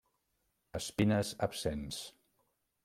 Espines 0.79 1.31
absents. 1.49 2.03